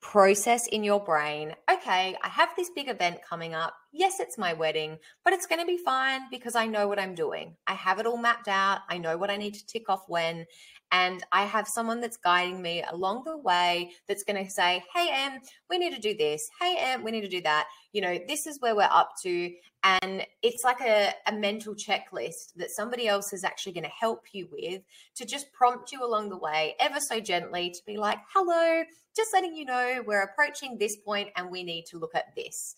[0.00, 3.74] process in your brain okay, I have this big event coming up.
[3.92, 7.14] Yes, it's my wedding, but it's going to be fine because I know what I'm
[7.14, 7.56] doing.
[7.66, 8.80] I have it all mapped out.
[8.88, 10.46] I know what I need to tick off when.
[10.92, 15.08] And I have someone that's guiding me along the way that's going to say, Hey,
[15.10, 16.48] Em, we need to do this.
[16.60, 17.68] Hey, Em, we need to do that.
[17.92, 19.50] You know, this is where we're up to.
[19.82, 24.26] And it's like a, a mental checklist that somebody else is actually going to help
[24.32, 24.82] you with
[25.16, 28.84] to just prompt you along the way, ever so gently, to be like, Hello,
[29.16, 32.76] just letting you know we're approaching this point and we need to look at this.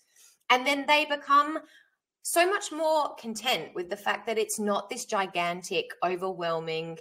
[0.49, 1.59] And then they become
[2.23, 6.99] so much more content with the fact that it's not this gigantic, overwhelming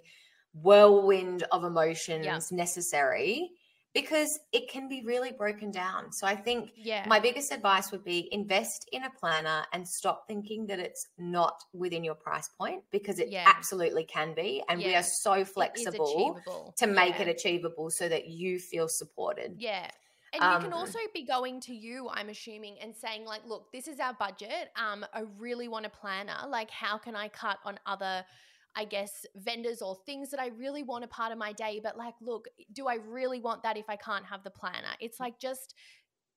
[0.53, 2.39] whirlwind of emotions Yeah.
[2.51, 3.51] necessary
[3.93, 6.11] because it can be really broken down.
[6.11, 7.05] So I think Yeah.
[7.07, 11.61] my biggest advice would be invest in a planner and stop thinking that it's not
[11.73, 13.43] within your price point because it Yeah.
[13.47, 14.63] absolutely can be.
[14.69, 16.39] And we are so flexible
[16.77, 17.23] to make Yeah.
[17.23, 19.55] it achievable so that you feel supported.
[19.57, 19.89] Yeah.
[20.33, 23.69] And you can Um, also be going to you, I'm assuming, and saying, like, look,
[23.73, 24.71] this is our budget.
[24.77, 26.47] Um, I really want a planner.
[26.47, 28.25] Like, how can I cut on other,
[28.75, 31.79] I guess, vendors or things that I really want a part of my day?
[31.83, 34.95] But like, look, do I really want that if I can't have the planner?
[34.99, 35.21] It's mm.
[35.21, 35.75] like just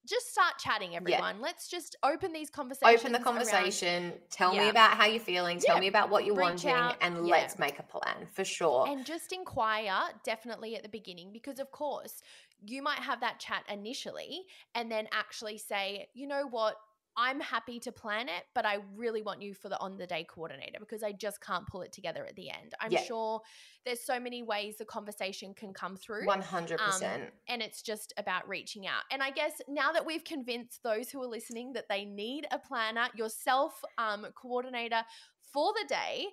[0.06, 1.40] just start chatting, everyone.
[1.40, 3.00] Let's just open these conversations.
[3.00, 4.12] Open the around- conversation.
[4.30, 5.58] Tell me about how you're feeling.
[5.58, 5.80] Tell Yeah.
[5.80, 6.96] me about what you're Reach wanting, out.
[7.00, 7.36] and Yeah.
[7.36, 8.86] let's make a plan for sure.
[8.86, 12.22] And just inquire definitely at the beginning because, of course,
[12.66, 16.76] you might have that chat initially and then actually say, you know what,
[17.16, 20.26] I'm happy to plan it, but I really want you for the on the day
[20.28, 22.74] coordinator because I just can't pull it together at the end.
[22.80, 23.02] I'm Yeah.
[23.02, 23.40] sure
[23.84, 26.26] there's so many ways the conversation can come through.
[26.26, 27.32] One hundred Um, percent.
[27.48, 29.02] and it's just about reaching out.
[29.10, 32.58] And I guess now that we've convinced those who are listening that they need a
[32.58, 35.04] planner, yourself, um, coordinator
[35.52, 36.26] for the day,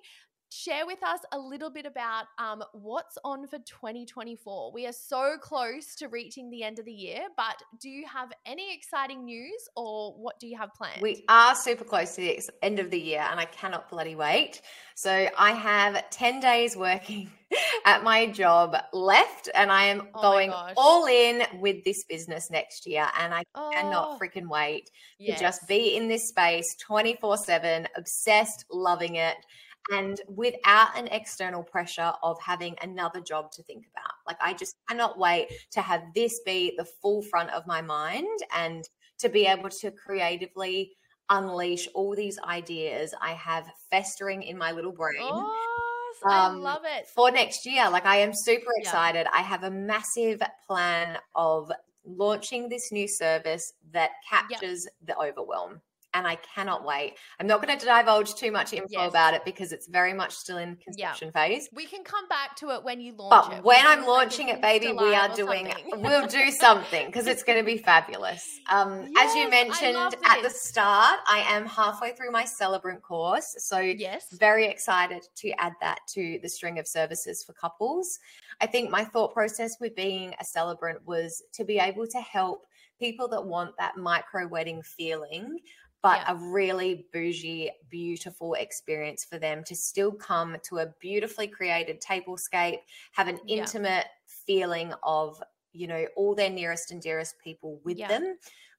[0.52, 4.72] share with us a little bit about um, what's on for 2024.
[4.72, 8.32] We are so close to reaching the end of the year, but do you have
[8.44, 11.00] any exciting news or what do you have planned?
[11.00, 14.14] We are super close to the ex- end of the year, and I cannot bloody
[14.14, 14.60] wait.
[14.94, 17.30] So I have ten days working
[17.86, 22.86] at my job left, and I am Oh going all in with this business next
[22.86, 24.90] year, and I oh, cannot freaking wait.
[25.18, 25.38] yes.
[25.38, 29.36] to just be in this space 24 7, obsessed, loving it,
[29.90, 34.12] and without an external pressure of having another job to think about.
[34.26, 38.28] Like, I just cannot wait to have this be the full front of my mind
[38.54, 40.96] and to be able to creatively
[41.30, 45.22] unleash all these ideas I have festering in my little brain.
[45.24, 47.08] Oh, I Um, love it.
[47.08, 48.80] For next year, like I am super Yeah.
[48.80, 49.26] excited.
[49.32, 51.70] I have a massive plan of
[52.04, 55.82] launching this new service that captures the overwhelm.
[56.14, 57.14] And I cannot wait.
[57.40, 59.10] I'm not going to divulge too much info Yes.
[59.10, 61.68] about it because it's very much still in conception phase.
[61.72, 63.64] We can come back to it when you launch But it.
[63.64, 67.64] when I'm launching it, baby, we are doing, we'll do something because it's going to
[67.64, 68.60] be fabulous.
[68.70, 73.54] Um, as you mentioned at the start, I am halfway through my celebrant course.
[73.58, 74.26] So yes.
[74.32, 78.18] very excited to add that to the string of services for couples.
[78.60, 82.66] I think my thought process with being a celebrant was to be able to help
[82.98, 85.58] people that want that micro wedding feeling
[86.02, 86.26] but Yeah.
[86.26, 92.80] a really bougie, beautiful experience for them to still come to a beautifully created tablescape,
[93.12, 93.72] have an Yeah.
[93.72, 95.40] intimate feeling of,
[95.72, 98.08] you know, all their nearest and dearest people with Yeah.
[98.08, 98.38] them,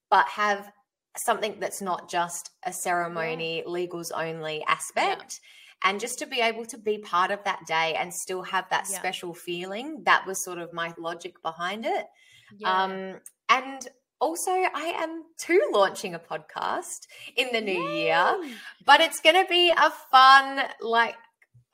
[0.10, 0.72] but have
[1.16, 5.40] something that's not just a ceremony, legals only aspect.
[5.84, 8.88] And just to be able to be part of that day and still have that
[8.88, 9.04] Yeah.
[9.04, 12.08] special feeling, that was sort of my logic behind it.
[12.50, 12.84] Yeah.
[12.84, 13.20] Um,
[13.50, 13.88] and
[14.24, 18.38] also, I am too launching a podcast in the new year,
[18.86, 21.16] but it's going to be a fun, like,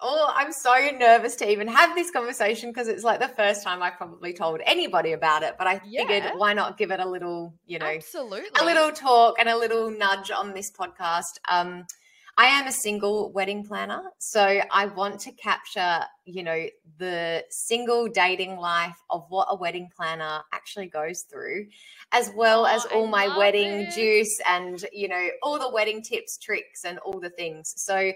[0.01, 3.83] oh, I'm so nervous to even have this conversation because it's like the first time
[3.83, 5.55] I probably told anybody about it.
[5.59, 6.01] But I Yeah.
[6.07, 8.49] figured, why not give it a little, you know, Absolutely.
[8.59, 11.37] a little talk and a little nudge on this podcast.
[11.47, 11.85] Um,
[12.39, 16.67] I am a single wedding planner, so I want to capture, you know,
[16.97, 21.67] the single dating life of what a wedding planner actually goes through,
[22.13, 23.93] as well as Oh, I all my wedding it.
[23.93, 27.73] juice and, you know, all the wedding tips, tricks, and all the things.
[27.75, 28.13] So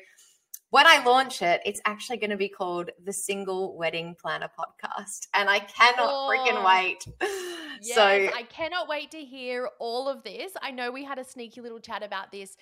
[0.69, 5.27] when I launch it, it's actually going to be called the Single Wedding Planner Podcast.
[5.33, 6.65] And I cannot freaking Oh.
[6.65, 7.05] wait.
[7.81, 10.53] Yes, so I cannot wait to hear all of this.
[10.61, 12.55] I know we had a sneaky little chat about this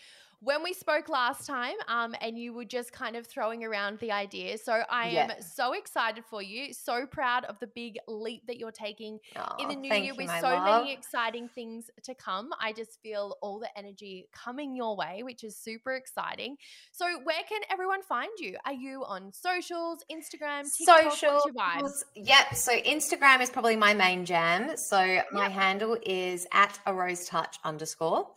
[0.43, 4.11] when we spoke last time, um, and you were just kind of throwing around the
[4.11, 4.57] idea.
[4.57, 5.39] So I am Yeah.
[5.39, 6.73] so excited for you.
[6.73, 9.19] So proud of the big leap that you're taking
[9.59, 10.63] in the Oh, new year you, with so love.
[10.63, 12.49] many exciting things to come.
[12.59, 16.57] I just feel all the energy coming your way, which is super exciting.
[16.91, 18.57] So, where can everyone find you?
[18.65, 21.13] Are you on socials, Instagram, TikTok?
[21.13, 22.03] Socials.
[22.15, 22.55] Yep.
[22.55, 24.75] So Instagram is probably my main jam.
[24.77, 28.29] So my handle is at a rose touch underscore.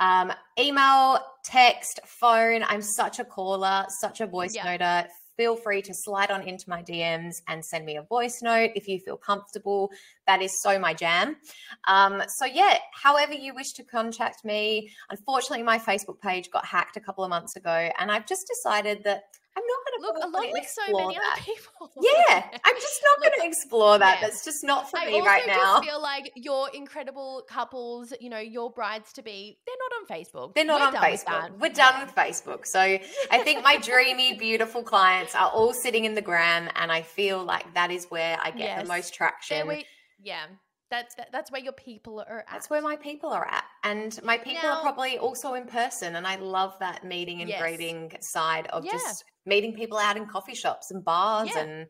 [0.00, 1.18] Um, email,
[1.48, 2.62] text, phone.
[2.68, 4.66] I'm such a caller, such a voice Yeah.
[4.76, 5.08] noter.
[5.36, 8.88] Feel free to slide on into my DMs and send me a voice note if
[8.88, 9.90] you feel comfortable.
[10.26, 11.36] That is so my jam.
[11.86, 14.90] Um, so yeah, however you wish to contact me.
[15.10, 19.04] Unfortunately, my Facebook page got hacked a couple of months ago, and I've just decided
[19.04, 19.22] that
[19.56, 21.32] I'm not going to Look, along with so many that.
[21.32, 21.90] other people.
[22.02, 24.18] Yeah, I'm just not going to explore that.
[24.20, 24.28] yeah.
[24.28, 25.54] That's just not for I me right now.
[25.80, 30.06] just feel like your incredible couples, you know, your brides to be, they're not on
[30.06, 30.54] Facebook.
[30.54, 31.58] They're not We're on Facebook.
[31.58, 32.66] We're done with Facebook.
[32.66, 37.02] So I think my dreamy, beautiful clients are all sitting in the gram, and I
[37.02, 38.82] feel like that is where I get Yes.
[38.82, 39.66] the most traction.
[39.66, 39.84] we,
[40.22, 40.44] yeah,
[40.90, 42.46] that's that, that's where your people are at.
[42.50, 43.64] That's where my people are at.
[43.84, 46.16] And my people Now- are probably also in person.
[46.16, 47.60] And I love that meeting and Yes.
[47.60, 48.92] greeting side of Yeah.
[48.92, 51.50] just meeting people out in coffee shops and bars.
[51.54, 51.86] Yeah, And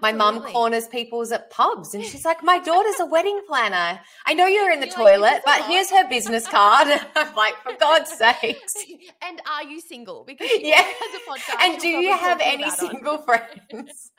[0.00, 1.94] my mum corners people's at pubs.
[1.94, 4.00] And she's like, My daughter's a wedding planner.
[4.26, 6.88] I know you're in the You're toilet, a but here's her business card.
[7.16, 8.74] I'm like, For God's sakes.
[9.22, 10.24] and are you single?
[10.26, 10.82] Because she Yeah.
[10.82, 11.60] has a podcast.
[11.64, 12.70] And do you have any on.
[12.76, 14.12] single friends?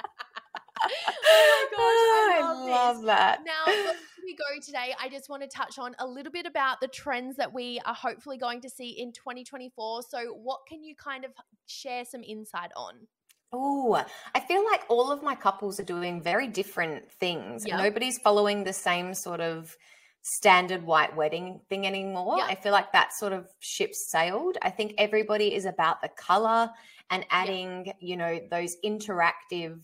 [0.81, 2.71] Oh my gosh, I love this.
[2.73, 3.39] love that.
[3.45, 3.93] Now, before
[4.23, 7.35] we go today, I just want to touch on a little bit about the trends
[7.35, 10.03] that we are hopefully going to see in 2024.
[10.03, 11.31] So, what can you kind of
[11.67, 13.07] share some insight on?
[13.51, 14.03] Oh,
[14.35, 17.63] I feel like all of my couples are doing very different things.
[17.65, 17.77] Yeah.
[17.77, 19.75] Nobody's following the same sort of
[20.21, 22.37] standard white wedding thing anymore.
[22.37, 22.45] Yeah.
[22.45, 24.57] I feel like that sort of ship sailed.
[24.61, 26.69] I think everybody is about the color
[27.09, 29.79] and adding, you know, those interactive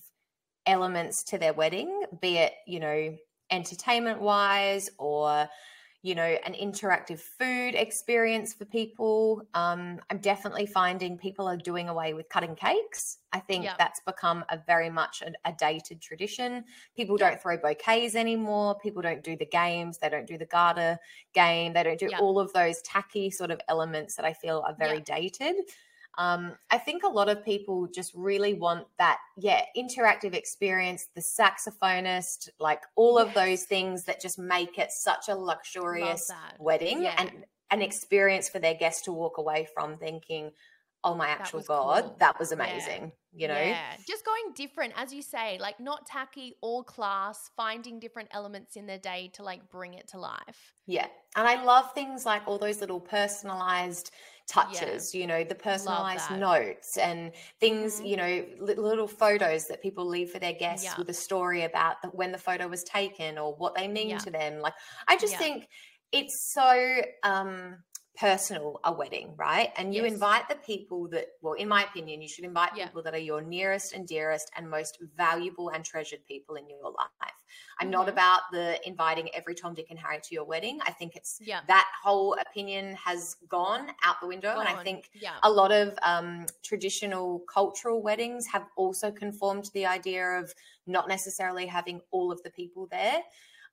[0.67, 3.15] elements to their wedding, be it, you know,
[3.49, 5.47] entertainment wise or
[6.05, 9.41] you know an interactive food experience for people.
[9.55, 13.17] Um, i'm definitely finding people are doing away with cutting cakes.
[13.33, 13.77] I think Yep.
[13.79, 16.63] that's become a very much a, a dated tradition.
[16.95, 17.29] People Yep.
[17.31, 18.77] don't throw bouquets anymore.
[18.77, 19.97] People don't do the games.
[19.97, 20.99] They don't do the garter
[21.33, 21.73] game.
[21.73, 22.21] They don't do Yep.
[22.21, 25.55] all of those tacky sort of elements that i feel are very dated
[26.17, 31.21] um, I think a lot of people just really want that, yeah, interactive experience, the
[31.21, 33.35] saxophonist, like all of Yes.
[33.35, 37.15] those things that just make it such a luxurious wedding Yeah.
[37.17, 40.51] and an experience for their guests to walk away from thinking,
[41.03, 42.15] oh my actual was God, cool.
[42.19, 42.55] that was Yeah.
[42.55, 43.11] amazing.
[43.37, 43.59] You know?
[43.61, 48.77] Yeah, just going different, as you say, like not tacky, all class, finding different elements
[48.77, 50.73] in their day to like bring it to life.
[50.85, 51.07] Yeah.
[51.35, 54.11] And I love things like all those little personalized
[54.47, 58.07] touches, you know, the personalized notes and things, Mhm.
[58.07, 60.97] you know, li- little photos that people leave for their guests Yeah.
[60.97, 64.19] with a story about the, when the photo was taken or what they mean Yeah.
[64.19, 64.59] to them.
[64.59, 64.73] Like,
[65.07, 65.39] I just Yeah.
[65.39, 65.67] think
[66.11, 67.83] it's so um,
[68.17, 69.71] personal, a wedding, right?
[69.77, 70.13] And you Yes.
[70.13, 72.85] invite the people that, well, in my opinion, you should invite Yeah.
[72.87, 76.91] people that are your nearest and dearest and most valuable and treasured people in your
[76.91, 77.45] life.
[77.79, 78.11] I'm not Mhm.
[78.11, 80.81] about the inviting every Tom, Dick, and Harry to your wedding.
[80.83, 81.61] I think it's Yeah.
[81.67, 84.59] that whole opinion has gone out the window.
[84.59, 85.37] And I think Yeah.
[85.43, 90.53] a lot of um, traditional cultural weddings have also conformed to the idea of
[90.85, 93.23] not necessarily having all of the people there.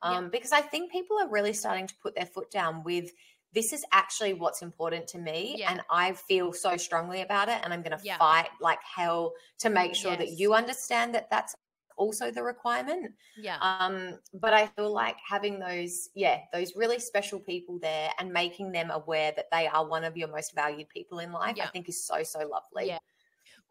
[0.05, 0.17] Yeah.
[0.19, 3.13] Um, Because I think people are really starting to put their foot down with
[3.53, 5.71] this is actually what's important to me Yeah.
[5.73, 8.17] and I feel so strongly about it and I'm going to Yeah.
[8.19, 11.55] fight like hell to make sure that you understand that that's
[11.97, 13.15] also the requirement.
[13.37, 13.61] Yeah.
[13.61, 18.73] Um, but I feel like having those, yeah, those really special people there and making
[18.73, 21.89] them aware that they are one of your most valued people in life, I think
[21.89, 22.89] is so, so lovely.
[22.89, 22.99] Yeah.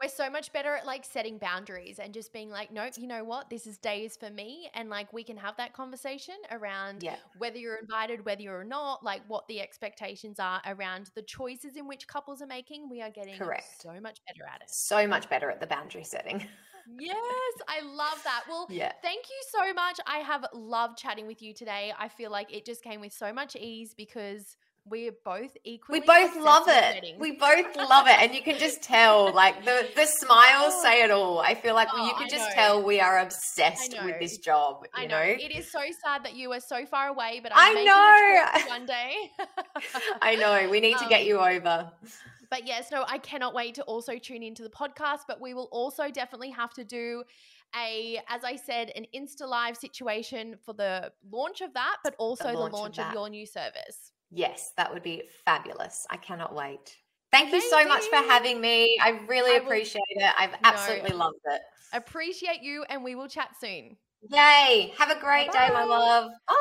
[0.01, 3.23] We're so much better at like setting boundaries and just being like, nope, you know
[3.23, 3.49] what?
[3.51, 4.69] This is days for me.
[4.73, 7.17] And like we can have that conversation around Yeah.
[7.37, 11.87] whether you're invited, whether you're not, like what the expectations are around the choices in
[11.87, 12.89] which couples are making.
[12.89, 13.81] We are getting Correct.
[13.81, 14.71] so much better at it.
[14.71, 16.43] So much better at the boundary setting.
[16.99, 18.43] Yes, I love that.
[18.49, 18.91] Well, yeah.
[19.03, 19.99] Thank you so much.
[20.07, 21.93] I have loved chatting with you today.
[21.97, 25.99] I feel like it just came with so much ease because we're both equally.
[25.99, 26.95] We both love it.
[26.95, 27.19] weddings.
[27.19, 28.19] We both love it.
[28.21, 30.81] And you can just tell, like, the, the smiles Oh.
[30.83, 31.39] say it all.
[31.39, 34.85] I feel like Oh, you can I just tell we are obsessed with this job,
[34.93, 35.17] I know.
[35.17, 35.21] know?
[35.39, 38.65] It is so sad that you are so far away, but I I'm the trip
[38.65, 38.69] know.
[38.75, 39.13] one day.
[40.21, 40.69] I know.
[40.69, 41.91] We need to get Um, you over.
[42.49, 45.19] But yes, no, I cannot wait to also tune into the podcast.
[45.27, 47.23] But we will also definitely have to do
[47.75, 52.47] a, as I said, an Insta Live situation for the launch of that, but also
[52.51, 54.11] the launch launch, of of, your new service.
[54.31, 56.07] Yes, that would be fabulous.
[56.09, 56.95] I cannot wait.
[57.31, 58.97] Thank you so much for having me.
[59.01, 60.33] I really I will- appreciate it.
[60.37, 61.61] I've absolutely loved it.
[61.93, 63.97] Appreciate you, and we will chat soon.
[64.29, 64.93] Yay.
[64.97, 66.31] Have a great day, my love.
[66.47, 66.55] Bye.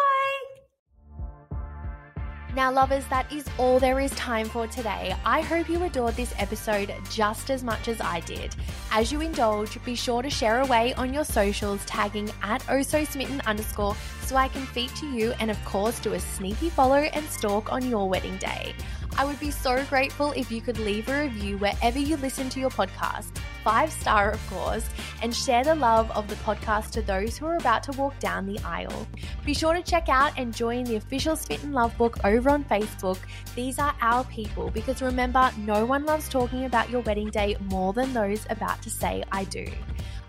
[2.57, 5.15] Now, lovers, that is all there is time for today.
[5.25, 8.57] I hope you adored this episode just as much as I did.
[8.91, 13.95] As you indulge, be sure to share away on your socials, tagging at ohsosmitten underscore
[14.31, 17.91] so I can feature you and, of course, do a sneaky follow and stalk on
[17.91, 18.75] your wedding day.
[19.19, 22.61] I would be so grateful if you could leave a review wherever you listen to
[22.61, 24.89] your podcast, five star, of course,
[25.21, 28.47] and share the love of the podcast to those who are about to walk down
[28.47, 29.05] the aisle.
[29.45, 32.63] Be sure to check out and join the official Spit and Love book over on
[32.65, 33.19] Facebook.
[33.57, 37.93] These are our people because remember, no one loves talking about your wedding day more
[37.93, 39.67] than those about to say, I do.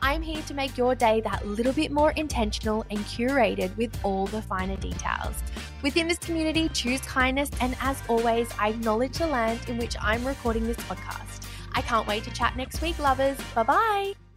[0.02, 4.28] I'm here to make your day that little bit more intentional and curated with all
[4.28, 5.36] the finer details.
[5.84, 10.26] Within this community, choose kindness, and as always, I acknowledge the land in which I'm
[10.26, 11.47] recording this podcast.
[11.74, 13.38] I can't wait to chat next week, lovers.
[13.56, 14.31] Bye bye.